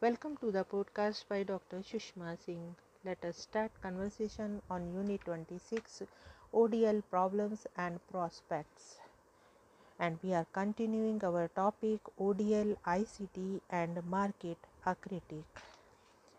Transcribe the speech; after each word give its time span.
Welcome 0.00 0.38
to 0.38 0.50
the 0.50 0.64
podcast 0.64 1.24
by 1.28 1.42
Dr. 1.42 1.80
Shushma 1.82 2.38
Singh. 2.38 2.76
Let 3.04 3.22
us 3.26 3.36
start 3.36 3.72
conversation 3.82 4.62
on 4.70 4.86
Unit 4.94 5.20
26 5.26 6.02
ODL 6.54 7.02
problems 7.10 7.66
and 7.76 8.00
prospects. 8.10 8.96
And 9.98 10.18
we 10.22 10.32
are 10.32 10.46
continuing 10.52 11.22
our 11.24 11.48
topic 11.48 12.00
ODL 12.18 12.76
ICT 12.86 13.60
and 13.68 14.02
market 14.08 14.58
a 14.86 14.94
critic. 14.94 15.44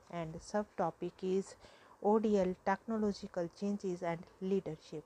And 0.10 0.34
subtopic 0.42 1.14
is 1.22 1.56
ODL 2.02 2.56
technological 2.66 3.48
changes 3.58 4.04
and 4.04 4.26
leadership. 4.42 5.06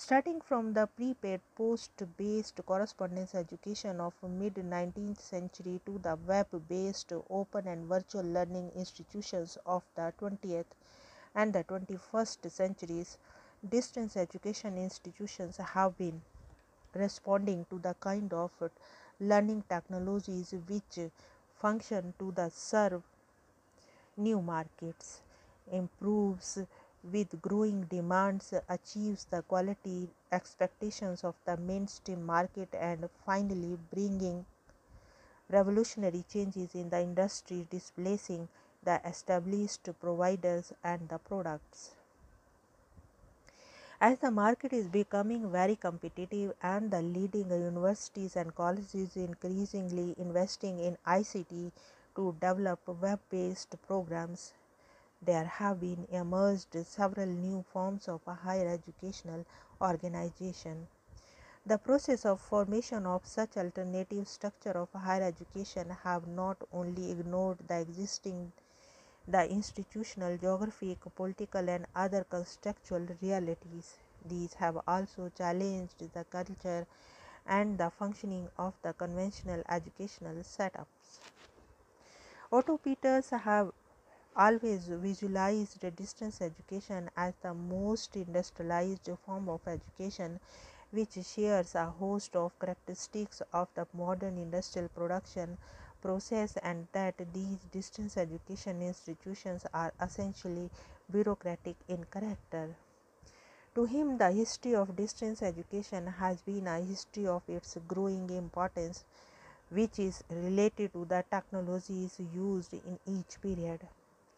Starting 0.00 0.40
from 0.40 0.74
the 0.74 0.86
prepaid 0.86 1.40
post 1.56 1.90
based 2.16 2.60
correspondence 2.64 3.34
education 3.34 4.00
of 4.00 4.14
mid 4.22 4.54
19th 4.54 5.18
century 5.20 5.80
to 5.84 5.98
the 5.98 6.14
web 6.24 6.46
based 6.68 7.12
open 7.28 7.66
and 7.66 7.84
virtual 7.88 8.22
learning 8.22 8.70
institutions 8.76 9.58
of 9.66 9.82
the 9.96 10.12
20th 10.20 10.70
and 11.34 11.52
the 11.52 11.64
21st 11.64 12.48
centuries, 12.48 13.18
distance 13.68 14.16
education 14.16 14.78
institutions 14.78 15.56
have 15.56 15.98
been 15.98 16.22
responding 16.94 17.66
to 17.68 17.80
the 17.80 17.94
kind 17.98 18.32
of 18.32 18.52
learning 19.18 19.64
technologies 19.68 20.54
which 20.68 21.10
function 21.56 22.14
to 22.20 22.30
the 22.36 22.48
serve 22.50 23.02
new 24.16 24.40
markets, 24.40 25.22
improves 25.72 26.60
with 27.02 27.40
growing 27.40 27.82
demands 27.84 28.52
achieves 28.68 29.24
the 29.26 29.42
quality 29.42 30.08
expectations 30.32 31.24
of 31.24 31.34
the 31.44 31.56
mainstream 31.56 32.24
market 32.24 32.68
and 32.74 33.08
finally 33.24 33.78
bringing 33.92 34.44
revolutionary 35.50 36.24
changes 36.32 36.74
in 36.74 36.90
the 36.90 37.00
industry 37.00 37.66
displacing 37.70 38.48
the 38.84 39.00
established 39.06 39.88
providers 40.00 40.72
and 40.84 41.08
the 41.08 41.18
products. 41.18 41.92
As 44.00 44.20
the 44.20 44.30
market 44.30 44.72
is 44.72 44.86
becoming 44.86 45.50
very 45.50 45.74
competitive 45.74 46.54
and 46.62 46.90
the 46.90 47.02
leading 47.02 47.50
universities 47.50 48.36
and 48.36 48.54
colleges 48.54 49.16
increasingly 49.16 50.14
investing 50.18 50.78
in 50.78 50.96
ICT 51.04 51.72
to 52.14 52.32
develop 52.40 52.80
web 52.86 53.18
based 53.28 53.74
programs 53.86 54.52
there 55.20 55.44
have 55.44 55.80
been 55.80 56.06
emerged 56.10 56.76
several 56.86 57.26
new 57.26 57.64
forms 57.72 58.08
of 58.08 58.20
a 58.26 58.34
higher 58.34 58.68
educational 58.68 59.44
organization. 59.80 60.86
The 61.66 61.78
process 61.78 62.24
of 62.24 62.40
formation 62.40 63.04
of 63.06 63.26
such 63.26 63.56
alternative 63.56 64.28
structure 64.28 64.78
of 64.78 64.92
higher 64.92 65.22
education 65.22 65.90
have 66.04 66.26
not 66.26 66.56
only 66.72 67.10
ignored 67.10 67.58
the 67.66 67.80
existing 67.80 68.52
the 69.26 69.46
institutional, 69.50 70.38
geographic, 70.38 70.98
political 71.14 71.68
and 71.68 71.86
other 71.94 72.24
contextual 72.30 73.14
realities. 73.20 73.98
These 74.24 74.54
have 74.54 74.78
also 74.88 75.30
challenged 75.36 75.98
the 76.14 76.24
culture 76.24 76.86
and 77.46 77.76
the 77.76 77.90
functioning 77.90 78.48
of 78.56 78.72
the 78.82 78.94
conventional 78.94 79.62
educational 79.68 80.36
setups. 80.36 81.20
Otto 82.50 82.78
Peters 82.78 83.28
have 83.30 83.72
always 84.38 84.86
visualized 84.86 85.84
distance 85.96 86.40
education 86.40 87.10
as 87.16 87.34
the 87.42 87.52
most 87.52 88.14
industrialized 88.16 89.10
form 89.26 89.48
of 89.48 89.60
education 89.66 90.38
which 90.92 91.18
shares 91.24 91.74
a 91.74 91.86
host 91.86 92.36
of 92.36 92.58
characteristics 92.58 93.42
of 93.52 93.68
the 93.74 93.86
modern 93.92 94.38
industrial 94.38 94.88
production 94.88 95.58
process 96.00 96.56
and 96.62 96.86
that 96.92 97.14
these 97.34 97.58
distance 97.72 98.16
education 98.16 98.80
institutions 98.80 99.66
are 99.74 99.92
essentially 100.00 100.70
bureaucratic 101.10 101.76
in 101.88 102.04
character. 102.04 102.76
To 103.74 103.84
him, 103.84 104.18
the 104.18 104.30
history 104.30 104.74
of 104.74 104.96
distance 104.96 105.42
education 105.42 106.06
has 106.06 106.40
been 106.42 106.66
a 106.66 106.80
history 106.80 107.26
of 107.26 107.42
its 107.48 107.76
growing 107.86 108.30
importance, 108.30 109.04
which 109.70 109.98
is 109.98 110.22
related 110.30 110.92
to 110.92 111.04
the 111.04 111.24
technologies 111.30 112.18
used 112.34 112.72
in 112.72 112.98
each 113.06 113.40
period. 113.42 113.80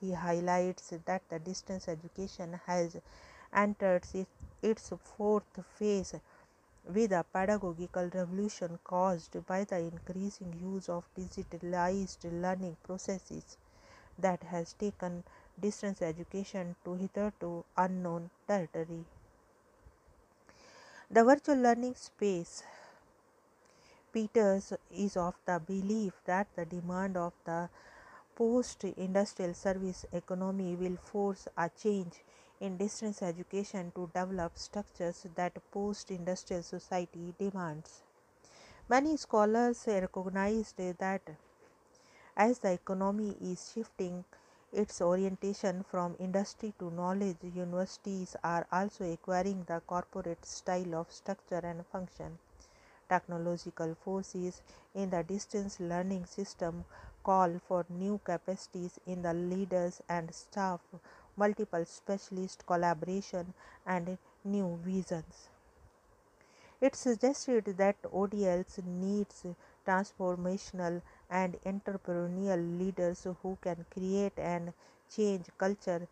He 0.00 0.12
highlights 0.12 0.92
that 1.04 1.22
the 1.28 1.38
distance 1.38 1.86
education 1.88 2.58
has 2.66 2.96
entered 3.52 4.04
its 4.62 4.92
fourth 5.02 5.64
phase 5.78 6.14
with 6.84 7.12
a 7.12 7.24
pedagogical 7.32 8.08
revolution 8.14 8.78
caused 8.82 9.46
by 9.46 9.64
the 9.64 9.78
increasing 9.78 10.54
use 10.60 10.88
of 10.88 11.04
digitalized 11.16 12.24
learning 12.40 12.76
processes 12.82 13.56
that 14.18 14.42
has 14.44 14.72
taken 14.72 15.22
distance 15.60 16.00
education 16.00 16.76
to 16.84 16.94
hitherto 16.94 17.64
unknown 17.76 18.30
territory. 18.48 19.04
The 21.10 21.24
virtual 21.24 21.56
learning 21.56 21.96
space 21.96 22.62
Peters 24.12 24.72
is 24.90 25.16
of 25.16 25.34
the 25.44 25.60
belief 25.60 26.14
that 26.24 26.48
the 26.56 26.64
demand 26.64 27.16
of 27.16 27.32
the 27.44 27.68
post 28.40 28.84
industrial 28.84 29.52
service 29.52 30.06
economy 30.14 30.74
will 30.74 30.96
force 30.96 31.46
a 31.58 31.68
change 31.82 32.14
in 32.58 32.78
distance 32.78 33.20
education 33.22 33.92
to 33.94 34.10
develop 34.14 34.56
structures 34.56 35.26
that 35.34 35.58
post 35.70 36.10
industrial 36.10 36.62
society 36.62 37.34
demands. 37.38 38.00
Many 38.88 39.18
scholars 39.18 39.84
recognized 39.86 40.78
that 40.78 41.20
as 42.34 42.60
the 42.60 42.72
economy 42.72 43.36
is 43.42 43.72
shifting 43.74 44.24
its 44.72 45.02
orientation 45.02 45.84
from 45.90 46.16
industry 46.18 46.72
to 46.78 46.90
knowledge, 46.90 47.36
universities 47.54 48.36
are 48.42 48.66
also 48.72 49.04
acquiring 49.12 49.64
the 49.66 49.80
corporate 49.86 50.46
style 50.46 50.94
of 50.94 51.12
structure 51.12 51.60
and 51.62 51.84
function. 51.86 52.38
Technological 53.06 53.94
forces 54.02 54.62
in 54.94 55.10
the 55.10 55.22
distance 55.24 55.78
learning 55.80 56.24
system 56.24 56.84
call 57.22 57.60
for 57.66 57.86
new 57.88 58.20
capacities 58.24 58.98
in 59.06 59.22
the 59.22 59.34
leaders 59.34 60.00
and 60.08 60.34
staff, 60.34 60.80
multiple 61.36 61.84
specialist 61.84 62.66
collaboration, 62.66 63.54
and 63.86 64.18
new 64.44 64.78
visions. 64.84 65.48
It 66.80 66.96
suggested 66.96 67.64
that 67.76 68.02
ODLs 68.02 68.84
needs 68.84 69.44
transformational 69.86 71.02
and 71.28 71.56
entrepreneurial 71.62 72.78
leaders 72.78 73.26
who 73.42 73.58
can 73.60 73.84
create 73.90 74.38
and 74.38 74.72
change 75.14 75.46
culture 75.58 76.08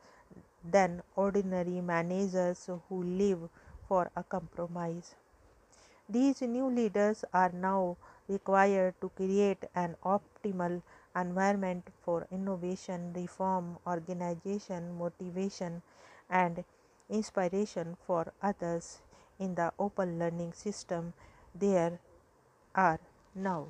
than 0.63 1.03
ordinary 1.17 1.81
managers 1.81 2.69
who 2.89 3.03
live 3.03 3.49
for 3.89 4.11
a 4.15 4.23
compromise. 4.23 5.15
These 6.09 6.43
new 6.43 6.69
leaders 6.69 7.25
are 7.33 7.51
now 7.53 7.97
required 8.29 8.95
to 9.01 9.09
create 9.11 9.65
an 9.75 9.97
optimal 10.05 10.83
environment 11.21 11.89
for 12.03 12.27
innovation, 12.31 13.13
reform, 13.15 13.79
organization, 13.87 14.97
motivation, 14.99 15.83
and 16.31 16.65
inspiration 17.11 17.97
for 18.07 18.33
others 18.43 18.99
in 19.39 19.55
the 19.55 19.73
open 19.79 20.19
learning 20.19 20.53
system 20.53 21.13
there 21.55 21.99
are 22.75 23.01
now. 23.35 23.69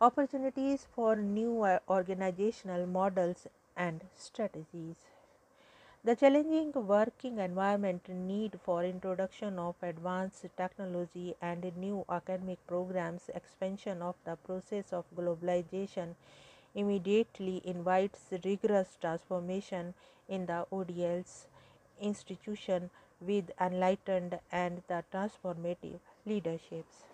Opportunities 0.00 0.86
for 0.94 1.14
new 1.16 1.62
uh, 1.62 1.78
organizational 1.88 2.86
models 2.86 3.46
and 3.76 4.04
strategies. 4.16 4.96
The 6.08 6.16
challenging 6.16 6.72
working 6.72 7.36
environment 7.36 8.08
need 8.08 8.58
for 8.64 8.82
introduction 8.82 9.58
of 9.58 9.74
advanced 9.82 10.46
technology 10.56 11.34
and 11.42 11.70
new 11.76 12.06
academic 12.08 12.66
programs 12.66 13.28
expansion 13.34 14.00
of 14.00 14.14
the 14.24 14.36
process 14.36 14.94
of 14.94 15.04
globalization 15.14 16.14
immediately 16.74 17.60
invites 17.62 18.20
rigorous 18.42 18.96
transformation 18.98 19.92
in 20.30 20.46
the 20.46 20.64
ODL's 20.72 21.46
institution 22.00 22.88
with 23.20 23.50
enlightened 23.60 24.40
and 24.50 24.82
the 24.88 25.04
transformative 25.12 25.98
leaderships. 26.24 27.04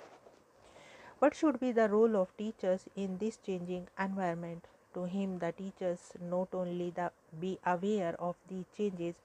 What 1.18 1.34
should 1.34 1.58
be 1.58 1.72
the 1.72 1.88
role 1.88 2.14
of 2.16 2.36
teachers 2.36 2.84
in 2.94 3.18
this 3.18 3.38
changing 3.38 3.88
environment? 3.98 4.68
to 4.94 5.04
him 5.04 5.38
the 5.40 5.50
teachers 5.52 6.12
not 6.20 6.54
only 6.54 6.90
the, 6.90 7.10
be 7.40 7.58
aware 7.64 8.14
of 8.18 8.36
the 8.48 8.64
changes 8.76 9.16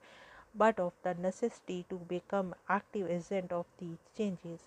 but 0.54 0.80
of 0.80 0.92
the 1.02 1.14
necessity 1.14 1.84
to 1.88 1.96
become 1.96 2.54
active 2.68 3.08
agent 3.10 3.52
of 3.52 3.66
these 3.78 3.98
changes. 4.16 4.60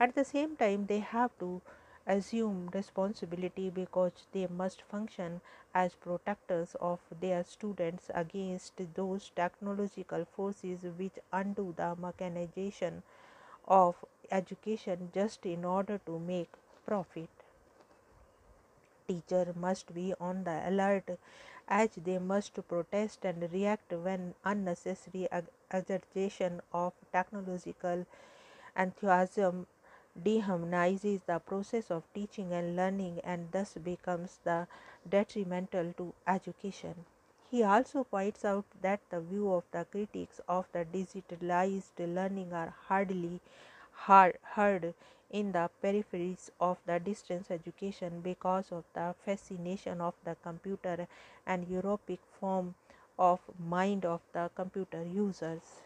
At 0.00 0.14
the 0.14 0.24
same 0.24 0.56
time 0.56 0.86
they 0.86 1.00
have 1.00 1.30
to 1.40 1.60
assume 2.06 2.70
responsibility 2.72 3.68
because 3.68 4.12
they 4.32 4.46
must 4.46 4.82
function 4.82 5.40
as 5.74 5.94
protectors 5.94 6.74
of 6.80 7.00
their 7.20 7.44
students 7.44 8.10
against 8.14 8.80
those 8.94 9.30
technological 9.36 10.24
forces 10.24 10.84
which 10.96 11.18
undo 11.32 11.74
the 11.76 11.94
mechanization 11.96 13.02
of 13.66 14.04
education 14.30 15.10
just 15.14 15.44
in 15.44 15.64
order 15.64 16.00
to 16.06 16.18
make 16.18 16.48
profit. 16.86 17.28
Teacher 19.06 19.52
must 19.54 19.94
be 19.94 20.14
on 20.20 20.44
the 20.44 20.68
alert 20.68 21.18
as 21.68 21.90
they 21.96 22.18
must 22.18 22.54
protest 22.68 23.24
and 23.24 23.52
react 23.52 23.92
when 23.92 24.34
unnecessary 24.44 25.28
exaggeration 25.72 26.60
of 26.72 26.92
technological 27.12 28.06
enthusiasm 28.76 29.66
dehumanizes 30.22 31.20
the 31.26 31.38
process 31.38 31.90
of 31.90 32.02
teaching 32.14 32.52
and 32.52 32.76
learning 32.76 33.20
and 33.24 33.50
thus 33.52 33.74
becomes 33.74 34.38
the 34.44 34.66
detrimental 35.08 35.92
to 35.94 36.12
education. 36.26 37.04
He 37.50 37.62
also 37.62 38.04
points 38.04 38.44
out 38.44 38.64
that 38.82 39.00
the 39.10 39.20
view 39.20 39.52
of 39.52 39.64
the 39.72 39.84
critics 39.84 40.40
of 40.48 40.66
the 40.72 40.84
digitalized 40.84 41.98
learning 41.98 42.52
are 42.52 42.74
hardly 42.88 43.40
heard 44.06 44.94
in 45.30 45.52
the 45.52 45.70
peripheries 45.82 46.50
of 46.60 46.78
the 46.86 46.98
distance 46.98 47.50
education 47.50 48.20
because 48.20 48.72
of 48.72 48.84
the 48.94 49.14
fascination 49.24 50.00
of 50.00 50.14
the 50.24 50.36
computer 50.42 51.06
and 51.46 51.66
Europic 51.66 52.18
form 52.40 52.74
of 53.18 53.40
mind 53.58 54.04
of 54.04 54.20
the 54.32 54.50
computer 54.54 55.02
users. 55.02 55.82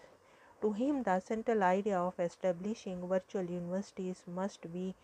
To 0.60 0.72
him, 0.72 1.02
the 1.02 1.18
central 1.20 1.62
idea 1.62 1.98
of 1.98 2.20
establishing 2.20 3.08
virtual 3.08 3.44
universities 3.44 4.22
must 4.26 4.72
be 4.72 4.94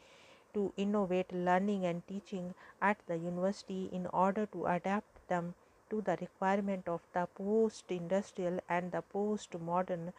to 0.54 0.72
innovate 0.76 1.32
learning 1.32 1.84
and 1.84 2.06
teaching 2.06 2.54
at 2.80 2.98
the 3.06 3.16
university 3.16 3.88
in 3.92 4.06
order 4.08 4.46
to 4.46 4.66
adapt 4.66 5.28
them 5.28 5.54
to 5.90 6.00
the 6.02 6.16
requirement 6.20 6.88
of 6.88 7.00
the 7.12 7.26
post 7.34 7.84
industrial 7.90 8.60
and 8.68 8.92
the 8.92 9.02
post 9.02 9.58
modern 9.58 10.12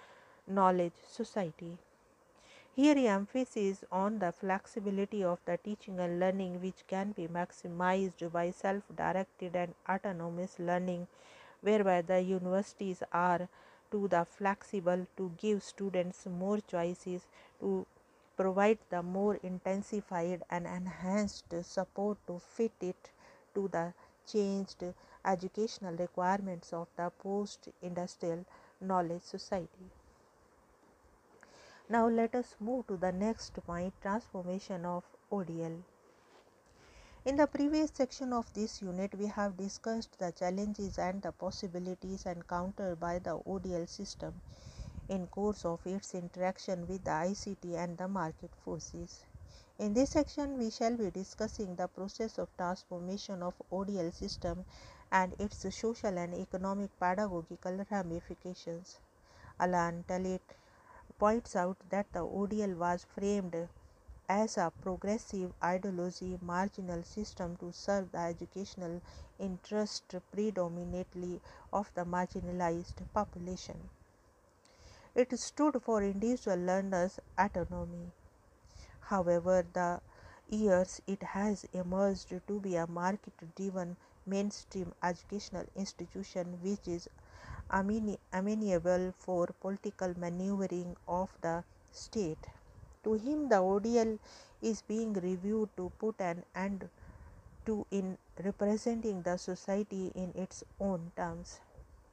knowledge 0.47 0.93
society. 1.07 1.77
Here 2.75 2.95
he 2.95 3.07
emphasizes 3.07 3.83
on 3.91 4.19
the 4.19 4.31
flexibility 4.31 5.23
of 5.23 5.39
the 5.45 5.57
teaching 5.57 5.99
and 5.99 6.19
learning 6.19 6.61
which 6.61 6.87
can 6.87 7.11
be 7.11 7.27
maximized 7.27 8.31
by 8.31 8.51
self-directed 8.51 9.55
and 9.55 9.75
autonomous 9.87 10.57
learning 10.57 11.07
whereby 11.61 12.01
the 12.01 12.21
universities 12.21 13.03
are 13.11 13.49
to 13.91 14.07
the 14.07 14.23
flexible 14.25 15.05
to 15.17 15.31
give 15.37 15.61
students 15.63 16.25
more 16.25 16.59
choices 16.61 17.27
to 17.59 17.85
provide 18.37 18.79
the 18.89 19.03
more 19.03 19.35
intensified 19.43 20.41
and 20.49 20.65
enhanced 20.65 21.53
support 21.63 22.17
to 22.27 22.39
fit 22.39 22.71
it 22.81 23.11
to 23.53 23.67
the 23.67 23.93
changed 24.25 24.83
educational 25.25 25.93
requirements 25.95 26.71
of 26.71 26.87
the 26.95 27.09
post 27.21 27.69
industrial 27.81 28.45
knowledge 28.79 29.23
society. 29.23 29.98
Now, 31.91 32.07
let 32.07 32.35
us 32.35 32.55
move 32.59 32.85
to 32.85 32.97
the 32.97 33.11
next 33.11 33.53
point 33.65 33.95
transformation 33.99 34.85
of 34.85 35.03
ODL. 35.31 35.81
In 37.25 37.35
the 37.35 37.47
previous 37.47 37.89
section 37.91 38.31
of 38.31 38.53
this 38.53 38.83
unit, 38.83 39.15
we 39.15 39.25
have 39.25 39.57
discussed 39.57 40.19
the 40.19 40.31
challenges 40.31 40.99
and 40.99 41.19
the 41.23 41.31
possibilities 41.31 42.27
encountered 42.27 42.99
by 42.99 43.17
the 43.17 43.39
ODL 43.39 43.89
system 43.89 44.39
in 45.07 45.25
course 45.25 45.65
of 45.65 45.79
its 45.87 46.13
interaction 46.13 46.87
with 46.87 47.03
the 47.05 47.09
ICT 47.09 47.75
and 47.75 47.97
the 47.97 48.07
market 48.07 48.51
forces. 48.63 49.23
In 49.79 49.95
this 49.95 50.11
section, 50.11 50.59
we 50.59 50.69
shall 50.69 50.95
be 50.95 51.09
discussing 51.09 51.75
the 51.75 51.87
process 51.87 52.37
of 52.37 52.55
transformation 52.55 53.41
of 53.41 53.55
ODL 53.71 54.13
system 54.13 54.63
and 55.11 55.33
its 55.39 55.65
social 55.75 56.15
and 56.15 56.35
economic 56.35 56.91
pedagogical 56.99 57.83
ramifications. 57.89 58.99
Alan 59.59 60.05
Tait 60.07 60.58
points 61.19 61.55
out 61.55 61.77
that 61.91 62.11
the 62.13 62.25
ODL 62.25 62.75
was 62.75 63.03
framed 63.03 63.69
as 64.29 64.57
a 64.57 64.71
progressive 64.81 65.53
ideology 65.63 66.39
marginal 66.41 67.03
system 67.03 67.57
to 67.57 67.71
serve 67.71 68.11
the 68.11 68.17
educational 68.19 69.01
interest 69.39 70.15
predominantly 70.31 71.41
of 71.73 71.91
the 71.95 72.05
marginalized 72.05 72.95
population. 73.13 73.89
It 75.13 75.37
stood 75.39 75.83
for 75.83 76.01
individual 76.01 76.57
learners' 76.57 77.19
autonomy. 77.37 78.11
However, 79.01 79.65
the 79.73 80.01
years 80.49 81.01
it 81.05 81.21
has 81.23 81.65
emerged 81.73 82.33
to 82.47 82.59
be 82.59 82.75
a 82.77 82.87
market 82.87 83.33
driven 83.55 83.97
mainstream 84.25 84.93
educational 85.03 85.65
institution 85.75 86.59
which 86.61 86.87
is 86.87 87.09
amenable 87.71 89.13
for 89.17 89.47
political 89.61 90.13
maneuvering 90.17 90.95
of 91.07 91.29
the 91.41 91.63
state. 91.91 92.47
To 93.03 93.13
him, 93.13 93.49
the 93.49 93.55
ODL 93.55 94.19
is 94.61 94.81
being 94.81 95.13
reviewed 95.13 95.69
to 95.77 95.91
put 95.99 96.19
an 96.19 96.43
end 96.55 96.89
to 97.65 97.85
in 97.91 98.17
representing 98.43 99.21
the 99.21 99.37
society 99.37 100.11
in 100.15 100.31
its 100.35 100.63
own 100.79 101.11
terms. 101.15 101.59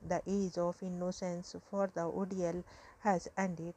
The 0.06 0.22
age 0.26 0.58
of 0.58 0.82
innocence 0.82 1.56
for 1.70 1.90
the 1.92 2.02
ODL 2.02 2.62
has 3.00 3.28
ended. 3.36 3.74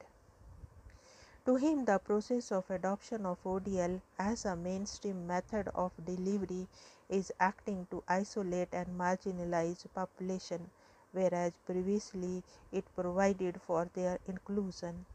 To 1.46 1.56
him, 1.56 1.86
the 1.86 1.98
process 1.98 2.52
of 2.52 2.70
adoption 2.70 3.26
of 3.26 3.44
ODL 3.44 4.02
as 4.20 4.46
a 4.46 4.56
mainstream 4.56 5.26
method 5.26 5.70
of 5.74 5.92
delivery 6.06 6.68
is 7.10 7.32
acting 7.40 7.88
to 7.90 8.04
isolate 8.08 8.70
and 8.74 8.88
marginalize 9.00 9.86
population, 9.94 10.70
whereas 11.12 11.54
previously 11.66 12.44
it 12.72 12.86
provided 12.96 13.60
for 13.62 13.90
their 13.94 14.20
inclusion. 14.28 15.06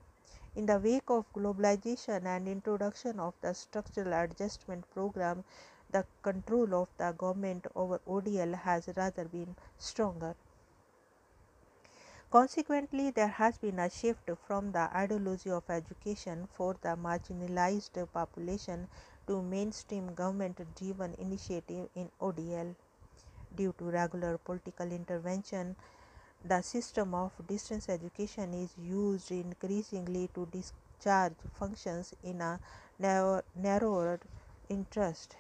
In 0.57 0.67
the 0.67 0.79
wake 0.79 1.11
of 1.11 1.33
globalization 1.33 2.25
and 2.27 2.47
introduction 2.47 3.19
of 3.19 3.35
the 3.41 3.55
structural 3.55 4.13
adjustment 4.13 4.89
program, 4.93 5.45
the 5.91 6.05
control 6.23 6.75
of 6.75 6.89
the 6.97 7.13
government 7.13 7.67
over 7.75 7.99
ODL 8.07 8.55
has 8.55 8.89
rather 8.97 9.25
been 9.25 9.57
stronger. 9.79 10.35
Consequently, 12.31 13.11
there 13.11 13.29
has 13.29 13.59
been 13.59 13.79
a 13.79 13.89
shift 13.89 14.29
from 14.47 14.73
the 14.73 14.91
ideology 14.97 15.51
of 15.51 15.71
education 15.71 16.49
for 16.53 16.75
the 16.83 16.97
marginalized 16.97 18.13
population 18.13 18.89
to 19.27 19.41
mainstream 19.41 20.15
government 20.15 20.61
driven 20.77 21.15
initiative 21.15 21.89
in 21.95 22.11
ODL. 22.21 22.75
Due 23.57 23.75
to 23.79 23.85
regular 23.85 24.39
political 24.39 24.91
intervention, 24.91 25.77
the 26.45 26.61
system 26.61 27.15
of 27.15 27.33
distance 27.47 27.89
education 27.89 28.53
is 28.53 28.75
used 28.77 29.31
increasingly 29.31 30.29
to 30.35 30.47
discharge 30.47 31.35
functions 31.59 32.15
in 32.23 32.41
a 32.41 32.59
narrow, 32.99 33.43
narrower 33.55 34.21
interest. 34.69 35.37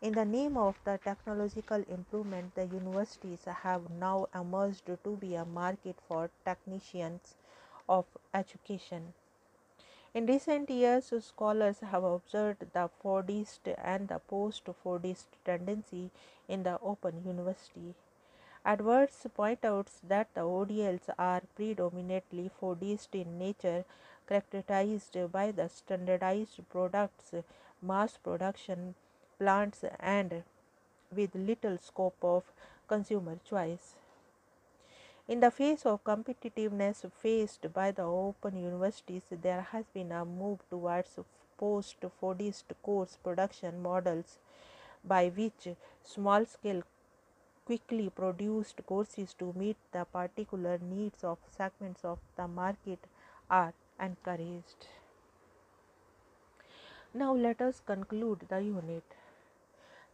In 0.00 0.12
the 0.12 0.24
name 0.24 0.56
of 0.56 0.78
the 0.84 0.98
technological 1.02 1.82
improvement, 1.88 2.54
the 2.54 2.66
universities 2.66 3.40
have 3.46 3.90
now 3.90 4.26
emerged 4.34 4.86
to 4.86 5.16
be 5.16 5.34
a 5.34 5.44
market 5.44 5.96
for 6.06 6.30
technicians 6.44 7.34
of 7.88 8.04
education. 8.32 9.14
In 10.14 10.26
recent 10.26 10.70
years, 10.70 11.12
scholars 11.20 11.80
have 11.80 12.04
observed 12.04 12.60
the 12.72 12.88
Fordist 13.02 13.74
and 13.82 14.08
the 14.08 14.18
post 14.18 14.64
Fordist 14.84 15.26
tendency 15.44 16.10
in 16.48 16.62
the 16.62 16.78
Open 16.80 17.22
University. 17.24 17.94
Edwards 18.64 19.26
point 19.34 19.64
out 19.64 19.88
that 20.06 20.28
the 20.34 20.40
ODLs 20.40 21.08
are 21.18 21.42
predominantly 21.54 22.50
Fordist 22.60 23.08
in 23.12 23.38
nature, 23.38 23.84
characterized 24.28 25.16
by 25.30 25.52
the 25.52 25.68
standardized 25.68 26.60
products, 26.68 27.34
mass 27.80 28.16
production, 28.16 28.94
plants, 29.38 29.84
and 30.00 30.42
with 31.14 31.34
little 31.34 31.78
scope 31.78 32.16
of 32.22 32.44
consumer 32.88 33.38
choice. 33.48 33.94
In 35.28 35.40
the 35.40 35.50
face 35.50 35.84
of 35.84 36.02
competitiveness 36.04 37.04
faced 37.12 37.72
by 37.72 37.90
the 37.90 38.02
open 38.02 38.56
universities, 38.56 39.22
there 39.30 39.60
has 39.72 39.84
been 39.92 40.10
a 40.10 40.24
move 40.24 40.60
towards 40.70 41.18
post 41.58 41.96
Fordist 42.20 42.64
course 42.82 43.18
production 43.22 43.82
models 43.82 44.38
by 45.04 45.28
which 45.28 45.68
small 46.02 46.44
scale 46.44 46.82
quickly 47.64 48.08
produced 48.08 48.80
courses 48.86 49.34
to 49.38 49.52
meet 49.54 49.76
the 49.92 50.04
particular 50.04 50.78
needs 50.78 51.22
of 51.22 51.38
segments 51.56 52.04
of 52.04 52.18
the 52.36 52.48
market 52.48 52.98
are 53.50 53.74
encouraged. 54.00 54.86
Now, 57.12 57.34
let 57.34 57.60
us 57.60 57.80
conclude 57.84 58.46
the 58.48 58.60
unit. 58.60 59.04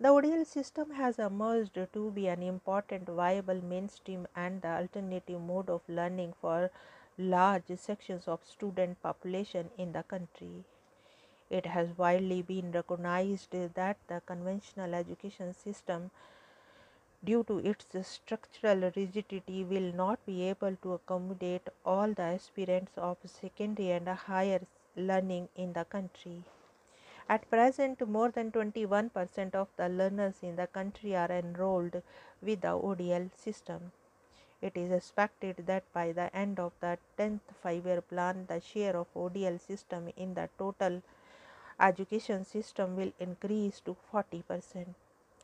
The 0.01 0.09
ODL 0.09 0.45
system 0.47 0.91
has 0.91 1.19
emerged 1.19 1.79
to 1.93 2.11
be 2.11 2.27
an 2.27 2.43
important 2.43 3.09
viable 3.09 3.63
mainstream 3.63 4.27
and 4.35 4.61
the 4.61 4.69
alternative 4.69 5.41
mode 5.41 5.71
of 5.71 5.83
learning 5.89 6.35
for 6.41 6.71
large 7.17 7.71
sections 7.77 8.27
of 8.27 8.45
student 8.45 9.01
population 9.03 9.71
in 9.79 9.93
the 9.93 10.03
country. 10.03 10.65
It 11.57 11.67
has 11.67 11.97
widely 11.97 12.43
been 12.43 12.73
recognized 12.73 13.53
that 13.53 13.97
the 14.09 14.21
conventional 14.27 14.93
education 14.93 15.55
system 15.55 16.11
due 17.23 17.45
to 17.45 17.59
its 17.59 17.87
structural 18.09 18.91
rigidity 18.97 19.63
will 19.63 19.93
not 19.93 20.19
be 20.27 20.49
able 20.49 20.75
to 20.83 20.95
accommodate 20.95 21.69
all 21.87 22.13
the 22.13 22.23
aspirants 22.23 22.99
of 22.99 23.19
secondary 23.25 23.93
and 23.93 24.09
higher 24.09 24.63
learning 24.97 25.49
in 25.55 25.73
the 25.75 25.85
country. 25.85 26.43
At 27.29 27.49
present, 27.49 28.05
more 28.09 28.31
than 28.31 28.51
21% 28.51 29.55
of 29.55 29.69
the 29.77 29.89
learners 29.89 30.43
in 30.43 30.57
the 30.57 30.67
country 30.67 31.15
are 31.15 31.31
enrolled 31.31 32.03
with 32.43 32.63
the 32.63 32.77
ODL 32.89 33.31
system. 33.37 33.93
It 34.61 34.77
is 34.77 34.91
expected 34.91 35.67
that 35.67 35.85
by 35.93 36.11
the 36.11 36.35
end 36.35 36.59
of 36.59 36.73
the 36.81 36.99
10th 37.17 37.41
five 37.63 37.87
year 37.87 38.01
plan, 38.01 38.47
the 38.49 38.61
share 38.61 38.97
of 38.97 39.07
ODL 39.15 39.61
system 39.61 40.11
in 40.17 40.35
the 40.35 40.49
total 40.59 41.01
education 41.81 42.45
system 42.45 42.97
will 42.97 43.13
increase 43.19 43.81
to 43.81 43.97
40%. 44.13 44.95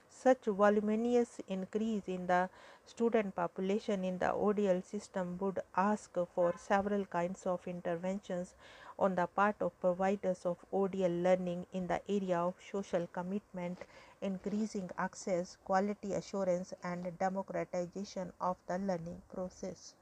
Such 0.08 0.44
voluminous 0.46 1.40
increase 1.48 2.02
in 2.06 2.26
the 2.26 2.50
student 2.84 3.34
population 3.34 4.04
in 4.04 4.18
the 4.18 4.26
ODL 4.26 4.84
system 4.84 5.38
would 5.38 5.60
ask 5.76 6.10
for 6.34 6.54
several 6.58 7.04
kinds 7.06 7.46
of 7.46 7.66
interventions 7.66 8.54
on 8.98 9.14
the 9.14 9.26
part 9.26 9.56
of 9.60 9.80
providers 9.80 10.44
of 10.44 10.58
ODL 10.72 11.22
learning 11.22 11.66
in 11.72 11.86
the 11.86 12.00
area 12.08 12.38
of 12.38 12.54
social 12.70 13.06
commitment, 13.12 13.78
increasing 14.20 14.90
access, 14.98 15.56
quality 15.64 16.12
assurance, 16.12 16.74
and 16.84 17.18
democratization 17.18 18.32
of 18.40 18.56
the 18.66 18.78
learning 18.78 19.22
process. 19.32 19.94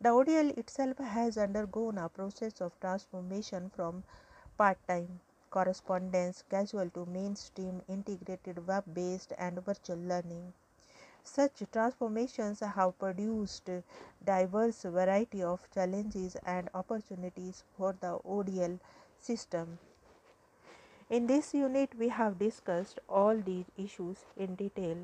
The 0.00 0.08
ODL 0.08 0.58
itself 0.58 0.98
has 0.98 1.38
undergone 1.38 1.98
a 1.98 2.08
process 2.08 2.60
of 2.60 2.72
transformation 2.80 3.70
from 3.76 4.02
part 4.56 4.78
time 4.86 5.20
correspondence, 5.52 6.42
casual 6.50 6.88
to 6.90 7.04
mainstream, 7.06 7.82
integrated 7.88 8.66
web 8.66 8.84
based 8.92 9.32
and 9.38 9.64
virtual 9.64 9.98
learning. 9.98 10.52
Such 11.24 11.62
transformations 11.70 12.60
have 12.60 12.98
produced 12.98 13.68
diverse 14.24 14.82
variety 14.82 15.42
of 15.42 15.70
challenges 15.72 16.36
and 16.44 16.68
opportunities 16.74 17.62
for 17.76 17.94
the 18.00 18.18
ODL 18.26 18.80
system. 19.20 19.78
In 21.10 21.26
this 21.26 21.52
unit, 21.54 21.94
we 21.98 22.08
have 22.08 22.38
discussed 22.38 22.98
all 23.08 23.36
these 23.36 23.66
issues 23.76 24.24
in 24.36 24.54
detail. 24.54 24.96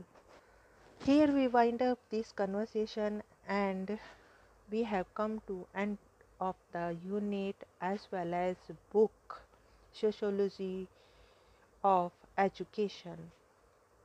Here 1.04 1.28
we 1.28 1.46
wind 1.46 1.82
up 1.82 1.98
this 2.10 2.32
conversation 2.32 3.22
and 3.46 3.98
we 4.70 4.82
have 4.84 5.14
come 5.14 5.40
to 5.46 5.66
end 5.74 5.98
of 6.40 6.56
the 6.72 6.96
unit 7.04 7.56
as 7.80 8.08
well 8.10 8.34
as 8.34 8.56
book 8.92 9.42
sociology 9.92 10.88
of 11.84 12.12
education. 12.38 13.32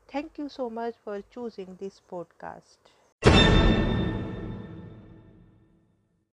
Thank 0.08 0.38
you 0.38 0.50
so 0.50 0.70
much 0.70 0.96
for 1.04 1.22
choosing 1.32 1.78
this 1.80 2.02
podcast. 2.10 2.78